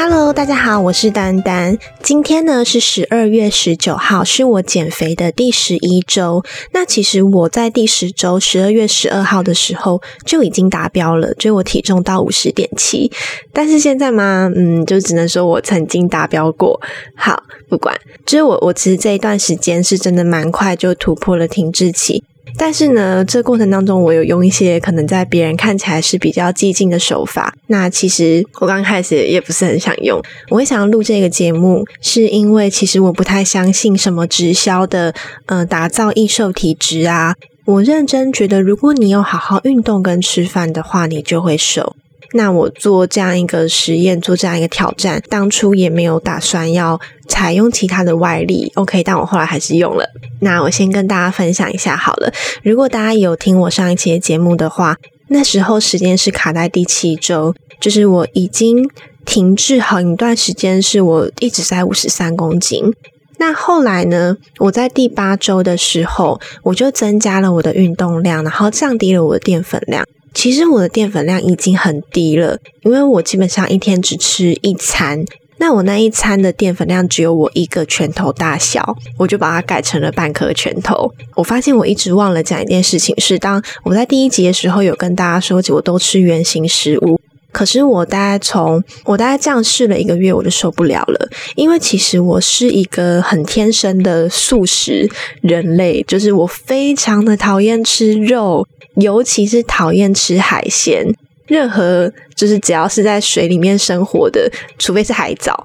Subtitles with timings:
[0.00, 1.76] Hello，大家好，我是丹丹。
[2.04, 6.44] 今天呢是十二月十九号，是我减肥的第十一周。
[6.72, 13.10] 那其实我在第十周十二月十二号的时候就已经达标了，就我体重到五十点七。
[13.52, 16.80] 但是现在嘛，嗯，就只能说我曾经达标过。
[17.16, 22.22] 好，不管，就是我我其实这一段时间是真的蛮快就突破了停滞期。
[22.58, 27.54] 但是呢，这过程当中，我有用一些可能在别人看起来是比较激进的手法。
[27.68, 30.20] 那其实我刚开始也不是很想用。
[30.50, 35.14] 我会想要录这个节目，是因为其实我不太相信什么直销的，
[35.46, 37.34] 呃，打造易瘦体质啊。
[37.64, 41.94] 我认真觉得，如果你有好好运动跟吃饭的话，你就会瘦。
[42.34, 50.04] 那我做这样一个实验，做这样一个挑战，当初也没有打算要采用其他的外力，OK，但我后来还是用了。
[50.40, 52.32] 那我先跟大家分享一下好了。
[52.62, 54.96] 如果大家有听我上一期的节目的话，
[55.28, 58.88] 那时候时间是卡在第七周，就是我已经
[59.24, 62.92] 停滞很一段时间，是我一直在五十三公斤。
[63.38, 70.04] 那后来呢，我在第八周的时候，我就增加了我的运动量，然后降低了我的淀粉量。
[70.34, 75.24] 其实我的淀粉量已经很低了，因为我基本上一天只吃一餐。
[75.60, 81.12] 那我那一餐的淀粉量只有我一个拳头大小，我就把它改成了半颗拳头。
[81.34, 87.20] 我发现我一直忘了讲一件事情，是当我在第一集的时候有跟大家说，我都吃原形食物。
[87.50, 95.10] 可是我大概从我大概这样试了一个月，我就受不了了，因为其实我是一个很天生的素食
[95.40, 98.64] 人类，就是我非常的讨厌吃肉。
[99.00, 101.06] 尤其是讨厌吃海鲜，
[101.46, 105.64] 任何就是只要是在水里面生活的，除非是海藻，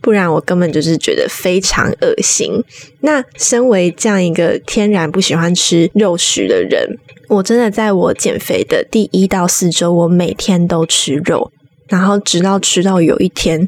[0.00, 2.62] 不然我根本就是觉得非常恶心。
[3.00, 6.86] 那身为这样一个天然不喜欢吃肉食的人，
[7.28, 11.50] 我真的在我减肥的第一到四周，我每天都吃肉，
[11.88, 13.66] 然后直到吃到有一天，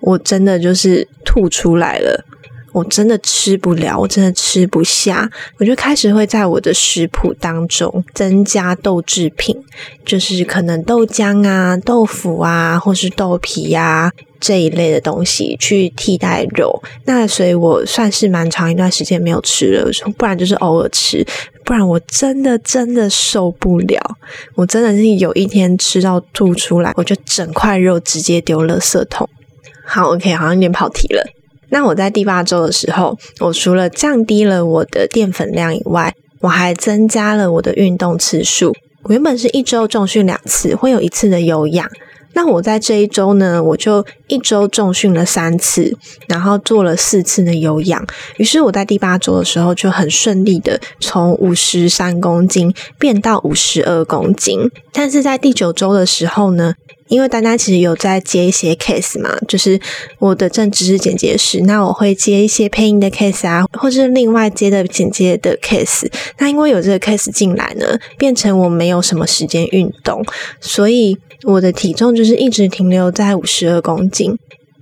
[0.00, 2.24] 我真的就是吐出来了。
[2.72, 9.56] 我真的吃不了，我真的吃不下，我就开始会在我的食谱当中增加豆制品，
[10.04, 16.82] 就是可能豆浆啊、豆腐啊，或是豆皮呀这一类的东西去替代肉。
[17.06, 21.26] 那所以我算是蛮长一段时间没有吃了，不然就是偶尔吃，
[21.64, 24.00] 不然我真的真的受不了。
[24.54, 29.28] 我真的是有一天吃到吐出来，我就整块肉直接丢垃圾桶。
[29.84, 31.26] 好，OK，好像有点跑题了。
[31.70, 38.74] 那我在第八周的时候，我除了降低了我的淀粉量以外，我还增加了我的运动次数。
[39.02, 41.88] 我原本是一周重训两次，会有一次的有氧。
[42.34, 45.96] 那我在这一周呢，我就一周重训了三次，
[46.28, 48.06] 然后做了四次的有氧。
[48.36, 54.70] 于是我在第八周的时候就很顺利的从五十三公斤变到五十二公斤。
[54.92, 56.74] 但是在第九周的时候呢？
[57.08, 59.80] 因为丹丹其实有在接一些 case 嘛，就是
[60.18, 66.06] 我的正职是剪接师，那我会接一些配音的 case 啊，或是另外接的剪接的 case。
[66.38, 70.22] 那因为有这个 case 进来呢，变成我没有什么时间运动，
[70.60, 74.38] 所以我的体重就是一直停留在五十二公斤。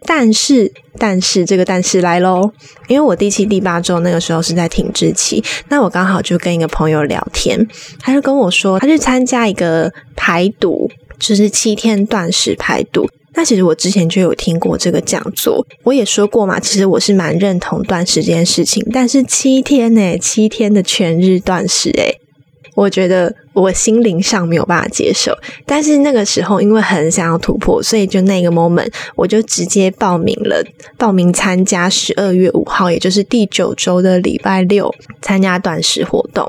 [0.09, 2.53] 但是，但是这个但是来喽，
[2.87, 7.67] 因为我第七、第八周那个时候是在停滞期，那我刚好就跟一个朋友聊天，
[7.99, 10.89] 他就跟我说，他去参加一个排毒。
[11.19, 22.19] 就是七天断食排毒，那其实我之前就有听过这个讲座，我也说过嘛，其实我是蛮认同断食这件事情，但是七天呢，七天的全日断食，诶
[22.75, 25.33] 我觉得我心灵上没有办法接受。
[25.65, 30.63] 但是那个时候因为很想要突破，所以就那个 moment 我就直接报名了，
[30.99, 36.47] 报名参加十二月五号，也就是第九周的礼拜六参加断食活动。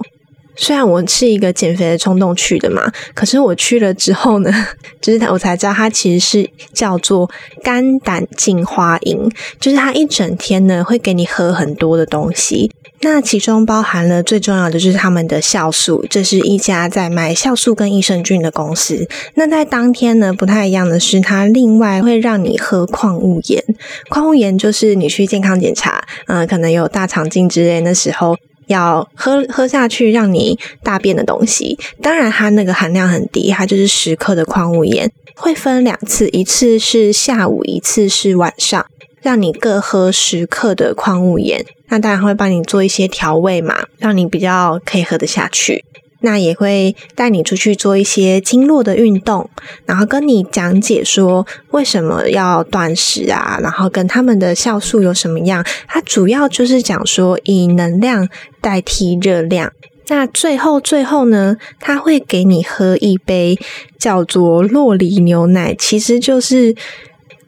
[0.58, 4.52] 虽然我是一个减肥的冲动去的嘛，可是我去了之后呢，
[5.00, 7.30] 就是我才知道它其实是叫做
[7.64, 9.30] 肝胆净化营，
[9.60, 19.08] 就是它一整天呢会给你喝很多的东西，那其中包含了最重要的就是他们的酵素，这是一家在卖酵素跟益生菌的公司。
[19.36, 23.64] 那在当天呢不太一样的是，它另外会让你喝矿物盐，
[24.10, 28.36] 矿物盐就是你去健康检查，嗯，可能有大肠镜之类的时候。
[28.68, 38.86] 要喝喝下去让你大便的东西，当然它那个含量很低，它就是十克的矿物盐，会分两次，一次是下午，一次是晚上，
[39.22, 45.86] 让你各喝十克的矿物盐，那当然会帮你做一些调味嘛，让你比较可以喝得下去。
[46.28, 49.50] 那也会带你出去做一些经络的运动，
[49.86, 55.66] 然后跟你讲解说为什么要断食啊，然后跟他们的酵素有什么样。
[55.88, 58.28] 它主要就是讲说以能量
[58.60, 59.72] 代替热量。
[60.10, 63.58] 那最后最后呢，他会给你喝一杯
[63.98, 66.74] 叫做洛梨牛奶，其实就是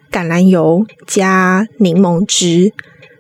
[0.10, 2.72] 橄榄油加柠檬汁，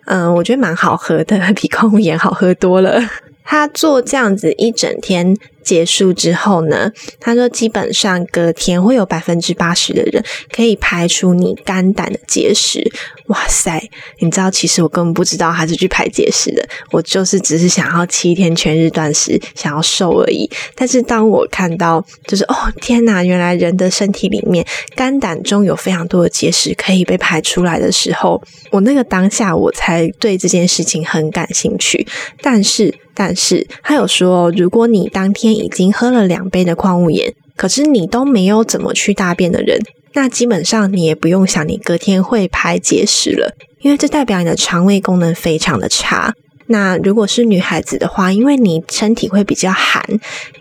[0.05, 3.01] 嗯，我觉得蛮好喝的， 比空无盐好喝多了。
[3.49, 12.79] 他做这样子一整天结束之后呢，他说基本上隔天会有百分之八十的人可以排出你肝胆的结石。
[13.25, 13.81] 哇塞！
[14.19, 20.47] 你知道，其实我根本不知道他是去排结石的，我就是只是想要七天全日断食，想要瘦而已。
[20.75, 24.63] 但是当我看到，就是哦天哪，原来人的身体里面
[24.95, 32.05] 肝胆中有非常多的结石可以被排出来的时候，我那个当下我才对这件事情很感兴趣。
[32.41, 39.77] 但是，但是他有说，如果你当天已经喝了两杯的矿物盐，可是你都没有怎么去大便的人。
[40.13, 46.33] 那基本上你也不用想，你隔天会排结石了，因为这代表你的肠胃功能非常的差。
[46.67, 50.01] 那如果是女孩子的话，因为你身体会比较寒，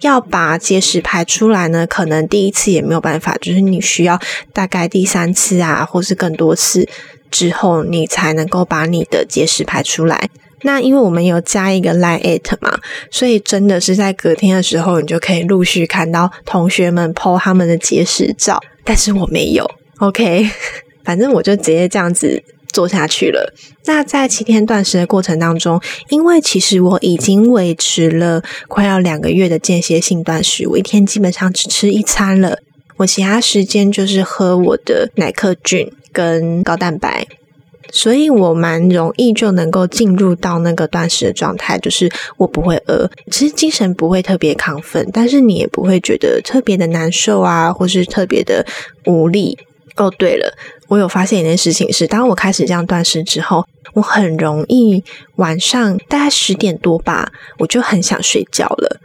[0.00, 4.18] 要把结石排出来呢，可能第一次也没有办法，就是你需要
[4.52, 6.88] 大概第三次啊，或是更多次
[7.30, 10.28] 之后，你才能够把你的结石排出来。
[10.62, 12.78] 那因为我们有加一个 line it 嘛，
[13.10, 18.60] 所以真的是在隔天的时候，你就可以陆续看到同学们 po 他们的结石照。
[18.84, 20.48] 但是我没有，OK，
[21.04, 23.54] 反正我就直接这样子做下去了。
[23.84, 32.58] 那在七天断食的过程当中，因为其实我已经维持了快要两个月的间歇性断食，我一天基本上只吃一餐了，
[32.96, 37.26] 我其他时间就是喝我的奶克菌跟高蛋白。
[37.90, 48.66] 所以我蛮容易就能够进入到那个断食的状态，就是我不会饿，其实精神不会特别亢奋，但是你也不会觉得特别的难受啊，或是特别的
[49.06, 49.58] 无力。
[49.96, 50.54] 哦，对了，
[50.86, 55.02] 我有发现一件事情是，当我开始这样断食之后，我很容易
[55.36, 59.00] 晚上大概十点多吧，我就很想睡觉了。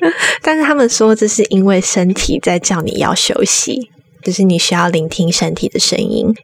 [0.40, 3.90] 但是他们说这是因为身体在叫你要休息，
[4.22, 6.34] 就是你需要聆听身体的声音。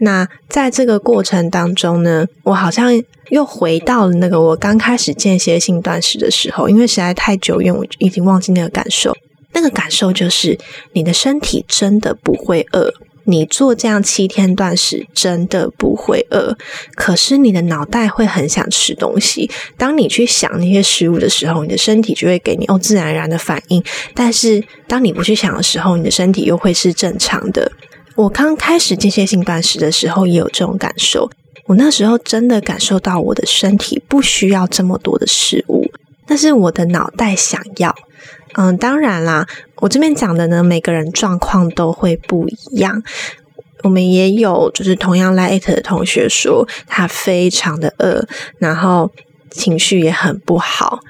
[0.00, 2.90] 那在这个过程当中呢，我好像
[3.30, 9.16] 又回到了那个我刚开始间歇性断食的时候，因为实在太久远，我已经忘记那个感受。
[9.52, 10.58] 那个感受就是，
[10.94, 12.92] 你的身体真的不会饿，
[13.26, 16.56] 你做这样七天断食真的不会饿。
[16.96, 19.48] 可是你的脑袋会很想吃东西，
[19.78, 23.80] 当你去想那些食物的时候，你的身体就会给你哦自然而然的反应。
[24.12, 27.70] 但是当你不去想的时候，你的身体又会是正常的。
[28.16, 31.28] 我刚开始间歇性断食的时候，也有这种感受。
[31.66, 35.90] 我那时候真的感受到我的身体不需要这么多的食物，
[36.26, 37.94] 但是我的脑袋想要。
[38.52, 43.02] 嗯，当然啦，我这边讲的呢，每个人状况都会不一样。
[43.82, 48.24] 我们也有就是同样来 it 的同学说，他非常的饿，
[48.58, 49.10] 然后
[49.50, 51.00] 情绪也很不好。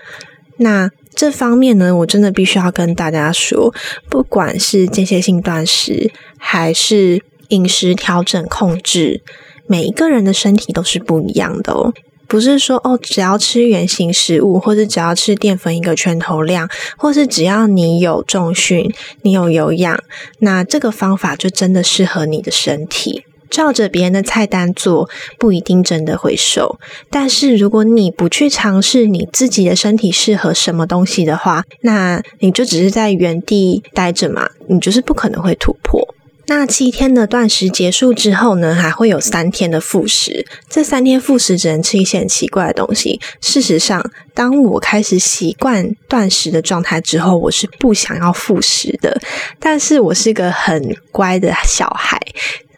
[0.57, 0.89] 那
[1.25, 3.73] 这方面呢，我真的必须要跟大家说，
[4.11, 9.23] 不管是间歇性断食，还是饮食调整控制，
[9.67, 11.95] 每一个人的身体都是不一样的哦。
[12.29, 16.69] 不是说哦，只要吃原形食物，或者只要吃淀粉一个拳头量，
[16.99, 18.93] 或是只要你有重训，
[19.23, 19.99] 你有有氧，
[20.41, 23.25] 那这个方法就真的适合你的身体。
[23.55, 25.09] 照着别人的菜单做，
[25.39, 26.81] 不一定真的会瘦。
[27.09, 36.03] 但是如果你不去尝试你自己的身体适合什么东西的话，那你就只是在原地待着嘛，你就是不可能会突破。
[36.47, 40.45] 那七天的断食结束之后呢，还会有三天的复食。
[40.69, 43.19] 这三天复食只能吃一些很奇怪的东西。
[43.41, 49.19] 事实上，当我开始习惯断食的状态之后，我是不想要复食的。
[49.59, 52.21] 但是我是个很乖的小孩。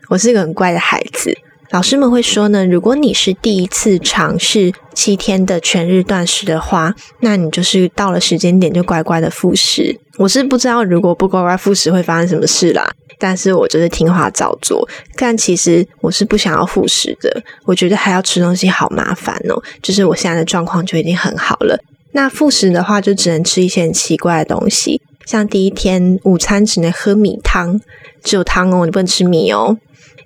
[0.09, 1.37] 我是个很乖的孩子，
[1.71, 9.99] 老师们会说呢，如果你是第一次尝试七天的全日断食的话，那你就是到了时间点就乖乖的复食。
[10.19, 14.89] 我是不知道如果不乖乖复食会发生什么事啦，但是我就是听话照做。
[15.17, 19.61] 但其实我是不想要复食的，我觉得还要吃东西好麻烦哦。
[19.83, 21.79] 就是我现在的状况就已经很好了，
[22.13, 27.79] 那复食的话就只能吃一些很奇怪的东西，像第一天午餐只能喝米汤，
[28.23, 29.77] 只有汤哦，你不能吃米哦。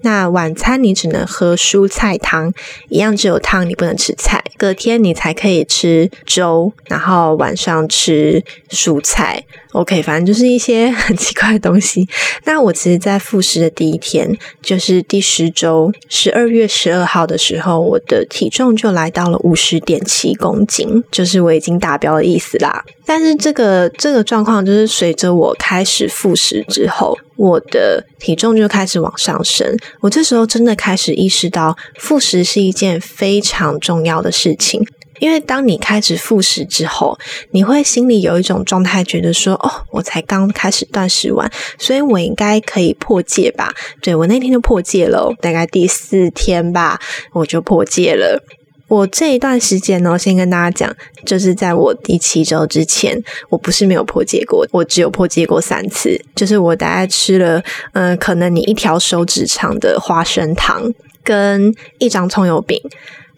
[0.03, 2.53] 那晚餐你只能喝蔬菜汤，
[2.89, 4.43] 一样只有汤，你不能吃菜。
[4.57, 9.45] 隔天你才可以吃粥，然后晚上吃蔬菜。
[9.73, 12.07] OK，反正就是一些 很奇怪的东西。
[12.45, 22.85] 那我其实，在复食的第一天，就是第十周，十二月十二号的时候，我的体重就来到了五十点七公斤，就是我已经达标的意思啦。
[23.07, 29.75] 但是这个这个状况，就是随着我开始复食之后，我的体重就开始往上升。
[30.03, 34.87] 我这时候真的开始意识到，复食是一件非常重要的事情。
[35.21, 37.19] 因为当你开始复食之后，
[37.53, 47.01] 你会心里有一种状态，觉得说：“哦，我才刚开始断食完，所以我应该可以破戒吧？”对我那天就破戒了，大概第四天吧，
[47.33, 48.43] 我就破戒了。
[48.91, 53.17] 我这一段时间呢，先跟大家讲，就是在我第七周之前，
[53.49, 60.93] 我不是没有破戒过，我只有破戒过三次，就是我大概吃了，嗯，可能你一条手指长的花生糖
[61.23, 62.77] 跟一张葱油饼。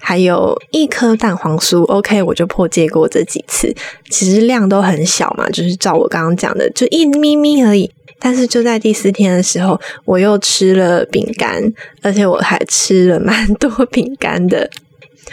[0.04, 3.72] 还有一颗蛋黄酥，OK，我就破戒过这几次，
[4.10, 7.88] 其实量都很小嘛，就是照我刚刚讲的，就一咪咪而已。
[8.18, 11.62] 但是就在第四天的时候，我又吃了饼干，
[12.02, 14.68] 而且我还吃了蛮多饼干的。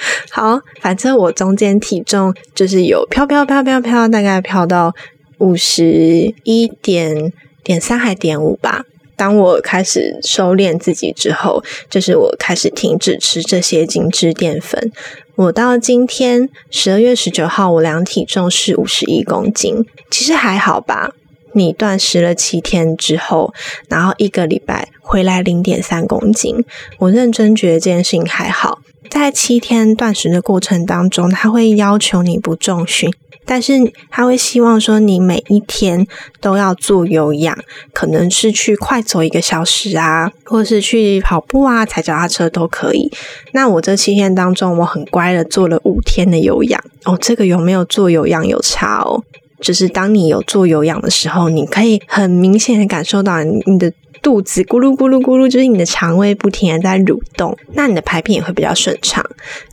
[0.32, 4.94] 好，反正我中间体重就是有飘飘飘飘飘，大概飘到
[5.40, 7.32] 五十一点
[7.64, 8.84] 点三还点五吧。
[9.16, 14.92] 当我开始收敛自己之后，就是我开始停止吃这些精致淀粉。
[15.36, 21.12] 我到今天十二月十九号，我量体重是五十一公斤，其实还好吧。
[21.54, 23.54] 你断食了七天之后，
[23.90, 26.64] 然后一个礼拜回来零点三公斤，
[27.00, 28.80] 我认真觉得这件事情还好。
[29.10, 33.12] 在七天断食的过程当中，他会要求你不重训。
[33.46, 33.74] 但是
[34.12, 36.06] 他会希望说你每一天
[36.40, 37.58] 都要做有氧，
[37.94, 43.12] 可能是去快走一个小时啊，或是去跑步啊、踩脚踏车都可以。
[43.54, 47.18] 那我这七天当中，我很乖的做了五天的有氧哦。
[47.20, 49.24] 这个有没有做有氧有差哦？
[49.60, 59.24] 就是当你有做有氧的时候，你可以很明显的感受到你的肚子咕噜咕噜咕噜，就是你的肠胃不停的在蠕动，那你的排便也会比较顺畅。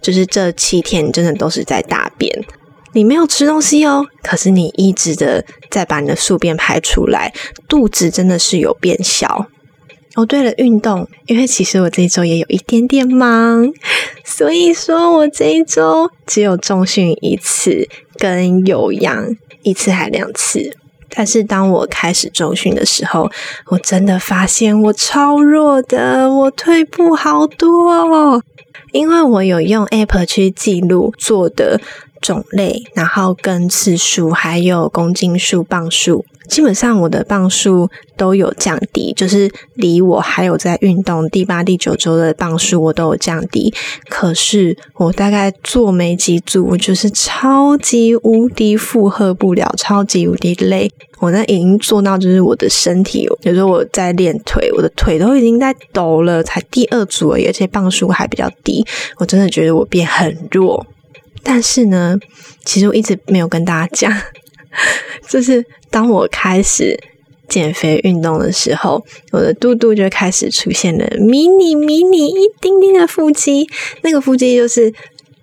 [0.01, 2.45] 就是这七天你真的都是在大便。
[2.93, 7.33] 你没有吃东西哦，可是你一直的在把你的宿便排出来，
[7.69, 9.49] 肚子真的是有变小。
[10.15, 13.71] 哦，对了，运动，因为其实我这一周也有一点点忙，
[14.25, 17.87] 所以说我这一周只有重训一次，
[18.17, 20.75] 跟有氧一次还两次。
[21.17, 23.31] 但是当我开始周训的时候，
[23.69, 28.43] 我真的发现我超弱的，我退步好多哦，
[28.93, 31.81] 因为我有用 App 去记录做的。
[32.21, 43.73] 种类，然后跟次数，还有公斤数、磅数，基本上我的磅数都有降低，就是离我还有在运动第八、第九周的磅数我都有降低。
[44.09, 50.91] 可是我大概做没几组，我就是超级无敌负荷不了，超级无敌累。
[51.19, 58.85] 我那已经做到，就是我的身体，有时候我在练腿，我的腿都已经在抖了，才第二组而已，而且磅数还比较低，
[59.17, 60.87] 我真的觉得我变很弱。
[61.49, 62.19] 但是呢，
[62.65, 64.13] 其实我一直没有跟大家讲，
[65.31, 66.99] 就是当我开始
[67.49, 69.01] 减肥运动的时候，
[69.31, 73.65] 我的肚肚就开始出现了迷你迷你一丁丁的腹肌。
[74.03, 74.93] 那个腹肌就是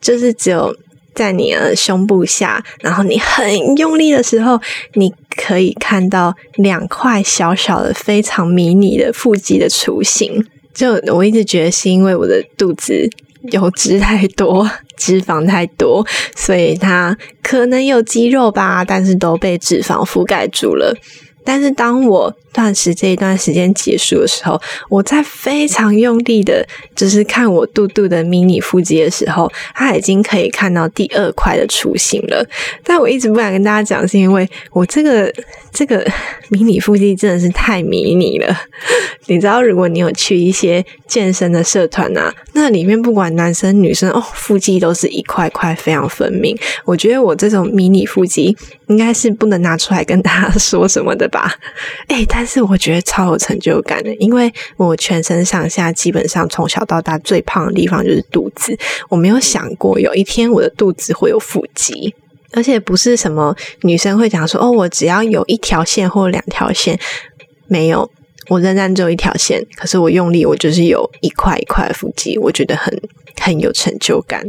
[0.01, 0.75] 就是只有
[1.15, 4.59] 在你的胸部下，然后你很用力的时候，
[4.95, 10.45] 你可以看到两块小小的、非常迷你的腹肌的雏形。
[10.73, 13.09] 就我一直觉得是因为我的肚子。
[13.51, 14.65] 油脂太多，
[14.97, 20.95] 脂肪太多，所以它可能有肌肉吧，但是都被脂肪覆盖住了。
[21.45, 32.47] 但是当我断食这一段时间结束的时候，我在非常用力的，就是看我肚肚的迷你腹肌的时候，它已经可以看到第二块的雏形了。
[32.83, 35.33] 但我一直不敢跟大家讲，是因为我这个
[35.73, 36.05] 这个
[36.49, 38.55] 迷你腹肌真的是太迷你了。
[39.25, 46.55] 你知道，如果你有去一些健身的社团啊，那里面不管男生女生哦，腹肌都是一块块非常分明。
[46.85, 48.55] 我觉得我这种迷你腹肌
[48.87, 51.51] 应该是不能拿出来跟大家说什么的吧？
[52.07, 58.77] 哎，但但是我觉得超有成就感的，因为我全身上下基本上从小到大最胖的地方就是肚子。
[59.07, 62.13] 我没有想过有一天我的肚子会有腹肌，
[62.51, 66.99] 而且不是什么女生会讲说哦，我只要有一条线或两条线，
[67.67, 68.11] 没有。
[68.49, 72.93] 我仍然只有一条线，可是我用力，我就是有一块一块腹肌，我觉得很
[73.39, 74.45] 很有成就感。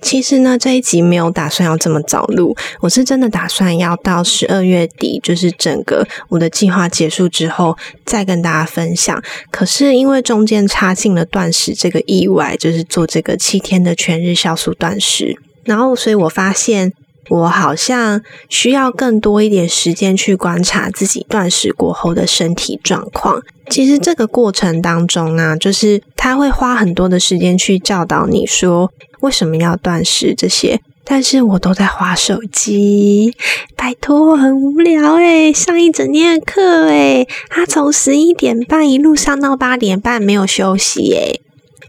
[0.00, 9.22] 其实呢，这一集没有打算要这么早录，我是真的打算要到十二月底，就是整个我的计划结束之后再跟大家分享。
[9.50, 16.92] 可是因为中间插进了断食这个意外，就是做这个七天的全日酵素断食，然后所以我发现。
[17.28, 23.40] 我好像需要更多一点时间去观察自己断食过后的身体状况。
[23.68, 28.90] 其实这个过程当中啊，就是他会花很多的时间去教导你说
[29.20, 33.34] 为什么要断食这些，但是我都在划手机，
[33.76, 41.40] 拜托，很无聊诶上一整天的课诶他从十一点半一路上到八点半没有休息诶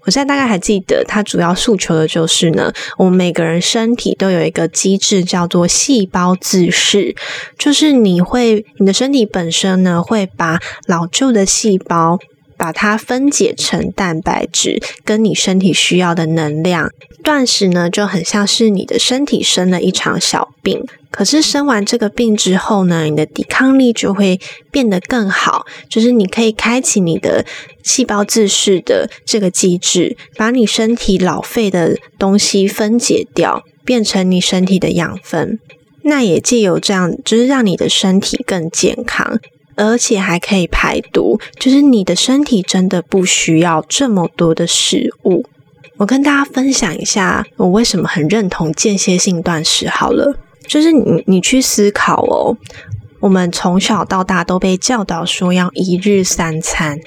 [0.05, 7.15] 我现在大概还记得，它主要诉求的就是呢，我们每个人身体都有一个机制叫做细胞自噬，
[7.55, 12.17] 就是你会你的身体本身呢会把老旧的细胞。
[12.61, 16.91] 把它分解成蛋白质，跟你身体需要的能量。
[17.23, 24.39] 断食呢，就很像是你的身体生了一场小病，可是生完这个病之后呢，你的抵抗力就会
[24.69, 25.65] 变得更好。
[25.89, 27.43] 就是你可以开启你的
[27.81, 35.57] 细胞自噬的这个机制，把你身体老废的东西分解掉，变成你身体的养分。
[36.03, 39.39] 那也借由这样，就是让你的身体更健康。
[39.81, 45.43] 而且还可以排毒，就是你的身体真的不需要这么多的食物。
[45.97, 49.89] 我跟大家分享一下，我为什么很认同间歇性断食。
[49.89, 52.55] 好了，就是你你去思考哦。
[53.21, 56.99] 我们从小到大都被教导说要一日三餐，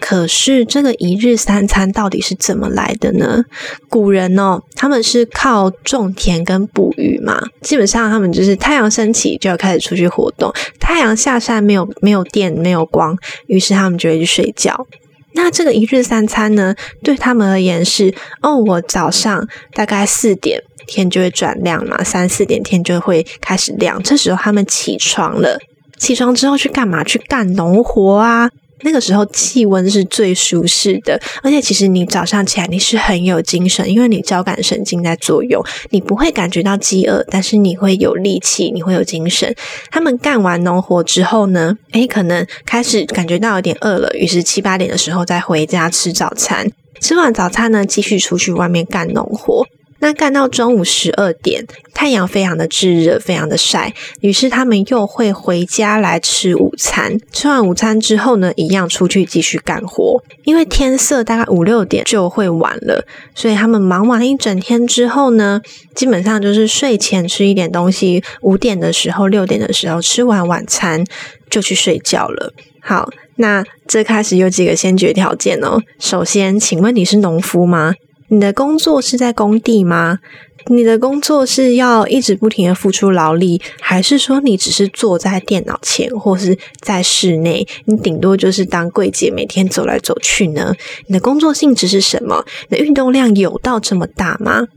[0.00, 3.44] 可是这个一日三餐到底是怎么来的呢？
[3.88, 14.86] 古人哦，他们是靠种田跟捕鱼嘛，基本上他们就是太阳升起就要开始出去活动，太阳下山没有没有电没有光，于是他们就会去睡觉。
[15.34, 20.62] 那这个一日三餐呢，对他们而言是哦，我早上大概四点。
[20.86, 24.02] 天就会转亮嘛，三四点天就会开始亮。
[24.02, 25.56] 这时候他们起床了，
[25.98, 27.04] 起床之后去干嘛？
[27.04, 28.50] 去干农活啊。
[28.82, 39.54] 那个时候气温是最舒适的，而且其实你早上起来你是很有精神，因为你交感神经在作用，你不会感觉到饥饿，但是你会有力气，你会有精神。
[39.90, 46.70] 他们干完农活之后呢，诶，可能开始感觉到有点饿了，于是七八点的时候再回家吃早餐。
[47.00, 49.64] 吃完早餐呢，继续出去外面干农活。
[50.00, 51.64] 那干到中午十二点，
[51.94, 57.18] 太阳非常的炙热，非常的晒，于是他们又会回家来吃午餐。
[57.32, 60.22] 吃完午餐之后呢，一样出去继续干活。
[60.44, 63.04] 因为天色大概五六点就会晚了，
[63.34, 65.60] 所以他们忙完一整天之后呢，
[65.94, 71.04] 基本上就是睡前吃一点东西，五点的时候、六点的时候吃完晚餐
[71.50, 72.52] 就去睡觉了。
[72.80, 75.78] 好，那这开始有几个先决条件哦。
[75.98, 77.92] 首先，请问你是农夫吗？
[78.30, 80.20] 你的工作是在工地吗？
[80.66, 87.66] 你的工作是要一直不停的付出劳力，还是说你只是坐在电脑前，或是在室内？
[87.86, 90.74] 你顶多就是当柜姐，每天走来走去呢？
[91.06, 92.44] 你的工作性质是什么？
[92.68, 94.68] 你的运动量有到这么大吗？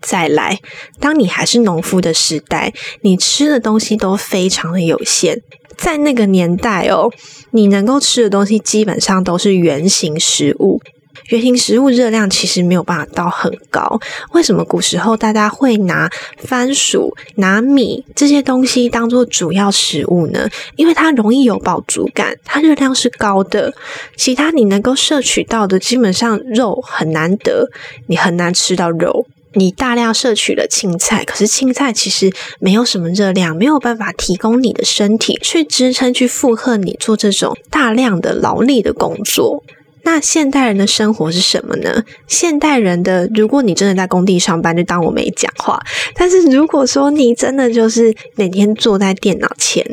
[0.00, 0.60] 再来，
[1.00, 5.40] 当你还是农夫的时代，你吃的东西都非常的有限。
[5.76, 7.10] 在那个年代哦，
[7.50, 10.80] 你能够吃的东西基本上都是圆形食物。
[11.28, 14.00] 原型食物热量其实没有办法到很高，
[14.32, 20.48] 为什么古时候大家会拿番薯、拿米这些东西当做主要食物呢？
[20.76, 23.72] 因为它容易有饱足感，它热量是高的。
[24.16, 27.70] 其他你能够摄取到的，基本上肉很难得，
[28.08, 29.26] 你很难吃到肉。
[29.56, 39.62] 你大量摄取了青菜，可是青菜其实没有什么热量，没有办法提供你的身体去支撑、去负荷你做这种大量的劳力的工作。
[40.04, 42.04] 那现代人的生活是什么呢？
[42.28, 45.82] 现代人的，如果你真的在工地上班，就当我没讲话。
[46.14, 49.84] 但是如果说你真的就是每天坐在电脑前，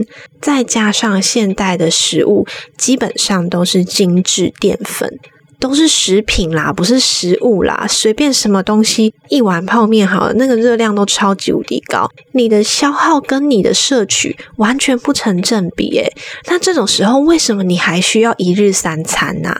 [0.41, 2.45] 再加上现代的食物，
[2.77, 5.17] 基本上都是精致淀粉，
[5.59, 7.85] 都是食品啦，不是食物啦。
[7.87, 16.11] 随便什么东西，一碗泡面好了，那个热量都超级无敌高，你的消耗跟你的摄取完全不成正比诶。
[16.47, 19.55] 那这种时候，为什么你还需要一日三餐呢？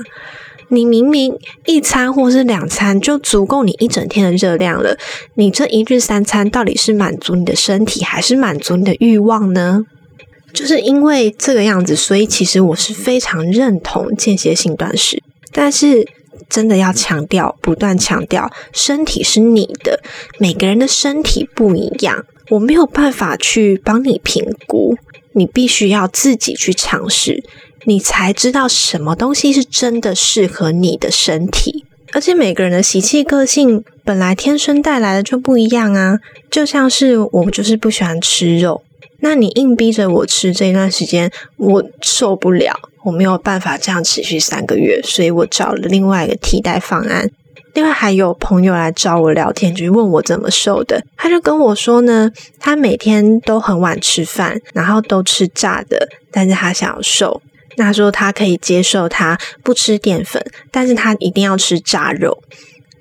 [0.71, 4.97] 你明明一餐或是两餐就足够你一整天的热量了，
[5.35, 9.81] 你这一日三餐到底是满足你的身体，还是满足你的欲望呢？
[10.53, 16.07] 就是因为这个样子，所以其实我是非常认同间歇性断食，但是
[16.49, 20.01] 真的要强调，不断强调，身体是你的，
[20.39, 24.95] 每个人的身体不一样，我没有办法去帮你评估，
[25.33, 27.43] 你必须要自己去尝试。
[27.85, 36.19] 你才知道什么东西是真的适合你的身体，而且每个人的习气个性本来天生带来的就不一样啊。
[36.49, 38.83] 就像是我就是不喜欢吃肉，
[39.21, 42.73] 那你硬逼着我吃这一段时间，我受不了，
[43.05, 47.29] 我没有办法这样持续三个月，所以我找了另外一个替代方案。
[47.73, 57.41] 另外还有朋友来找我聊天，就是问我怎么瘦的，他就跟我说呢，他每天都很晚吃饭，然后都吃炸的，但是他想要瘦。
[57.77, 62.43] 他说他可以接受他不吃淀粉，但是他一定要吃炸肉。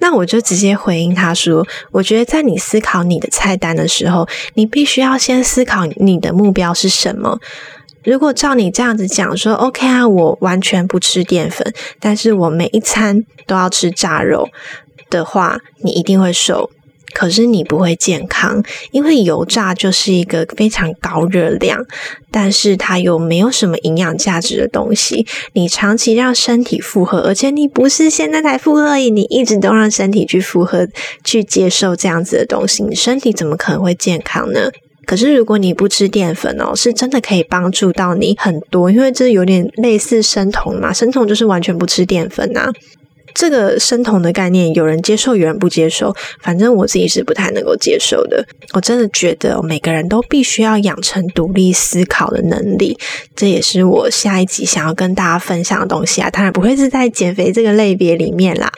[0.02, 7.38] 那我就直接回应他说：“我觉得在你思考你的菜单的时候，你必须要先思考你的目标是什么。
[8.02, 14.48] 如果照你这样子讲说，OK 啊，我完全不吃淀粉，但是我每一餐都要吃炸肉
[15.10, 16.70] 的话，你一定会瘦。
[17.12, 21.84] 可是你不会健康，因为油炸就是一个非常高热量，
[22.30, 25.26] 但是它又没有什么营养价值的东西。
[25.52, 30.88] 你长期让身体负荷，而且你不是现在才负荷而已，你一直都让身体去负荷、
[31.24, 34.70] 去接受这样子的东西，你身体怎么可能会健康呢？
[35.06, 42.70] 可是如果你不吃淀粉哦，是真的可以帮助到你很多，因为这有点类似生酮嘛，生酮就是完全不吃淀粉呐。
[43.34, 46.14] 这个生酮的概念，有人接受，有人不接受。
[46.40, 48.44] 反正我自己是不太能够接受的。
[48.72, 52.98] 我真的觉得每个人都必须要养成独立思考的能力，
[53.34, 56.30] 这也是我下一集想要跟大家分享的东西啊。
[56.30, 58.70] 当然不会是在减肥这个类别里面啦。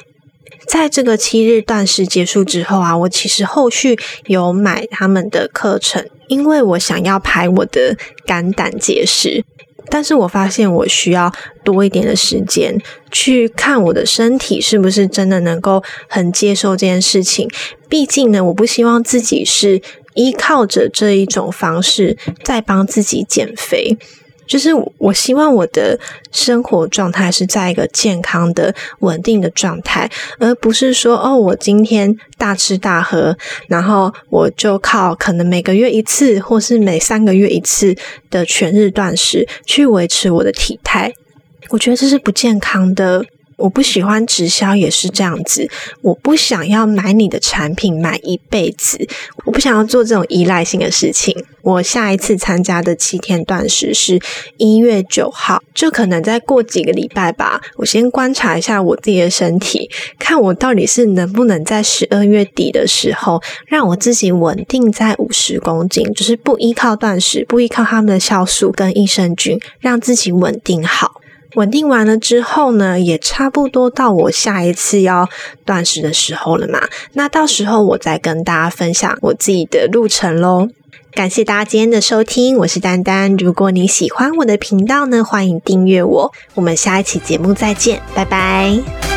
[0.67, 9.45] 在这个七日断食结束之后啊，我其实后续有买他们的课程，因为我想要排我的肝胆结石。
[9.88, 11.33] 但是我发现我需要
[11.64, 17.49] 多一点的时间去看我的身体是不是真的能够很接受这件事情。
[17.88, 19.83] 毕竟呢，我不希望自己是
[20.14, 23.99] 依靠着这一种方式在帮自己减肥。
[24.53, 25.99] 就是我希望我的
[26.31, 33.35] 生活状态是在一个健康的、稳定的状态，而不是说哦，我今天大吃大喝，
[33.67, 37.97] 然后我就靠可能每个月一次，或是每三个月一次
[38.29, 41.11] 的全日断食去维持我的体态。
[41.71, 43.25] 我觉得这是不健康的。
[43.62, 45.70] 我不喜欢直销，也是这样子。
[46.01, 49.09] 我不想要买你的产品买一辈子，
[49.44, 51.44] 我不想要做这种依赖性的事情。
[51.62, 54.18] 我下一次参加的七天断食是
[54.57, 57.61] 一月九号，就可能再过几个礼拜吧。
[57.77, 71.22] 我先观察一下我自己的身体，看我到底是能不能在十二月底的时候，让我自己稳定在五十公斤，就是不依靠断食，不依靠他们的酵素跟益生菌，让自己稳定好。
[71.55, 75.29] 稳定完了之后呢，也差不多到我下一次要
[75.65, 76.81] 断食的时候了嘛。
[77.12, 80.69] 那到时候我再跟大家分享我自己的路程喽。
[81.12, 83.37] 感谢大家今天的收听，我是丹丹。
[83.37, 86.33] 如果你喜欢我的频道呢，欢迎订阅我。
[86.55, 89.12] 我们下一期节目再见，拜拜。